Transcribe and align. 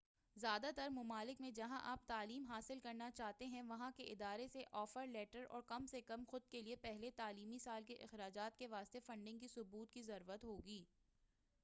زیادہ 0.37 0.69
تر 0.75 0.89
ممالک 0.89 1.41
میں 1.41 1.49
جہاں 1.51 1.79
آپ 1.83 2.05
تعلیم 2.07 2.45
حاصل 2.49 2.79
کرنا 2.79 3.09
چاہتے 3.11 3.45
ہیں 3.45 3.61
وہاں 3.61 3.89
کے 3.95 4.03
ادارے 4.03 4.47
سے 4.47 4.63
آفر 4.73 5.07
لیٹر 5.07 5.45
اور 5.49 5.61
کم 5.67 5.85
سے 5.85 6.01
کم 6.01 6.23
خود 6.27 6.47
کیلئے 6.51 6.75
پہلے 6.75 7.11
تعلیمی 7.15 7.59
سال 7.59 7.83
کے 7.87 7.97
اخراجات 8.03 8.57
کے 8.57 8.67
واسطے 8.67 8.99
فنڈ 8.99 9.29
کے 9.41 9.47
ثبوت 9.47 9.91
کی 9.91 10.01
ضرورت 10.01 10.43
ہوگی 10.43 10.83